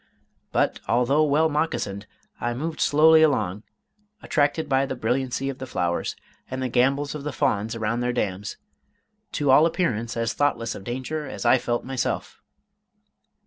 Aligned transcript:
But 0.51 0.79
although 0.87 1.23
well 1.23 1.47
moccasined, 1.47 2.07
I 2.39 2.55
moved 2.55 2.81
slowly 2.81 3.21
along, 3.21 3.61
attracted 4.23 4.67
by 4.67 4.87
the 4.87 4.95
brilliancy 4.95 5.47
of 5.47 5.59
the 5.59 5.67
flowers, 5.67 6.15
and 6.49 6.59
the 6.59 6.69
gambols 6.69 7.13
of 7.13 7.23
the 7.23 7.31
fawns 7.31 7.75
around 7.75 7.99
their 7.99 8.11
dams, 8.11 8.57
to 9.33 9.51
all 9.51 9.67
appearance 9.67 10.17
as 10.17 10.33
thoughtless 10.33 10.73
of 10.73 10.83
danger 10.83 11.27
as 11.27 11.45
I 11.45 11.59
felt 11.59 11.85
myself. 11.85 12.41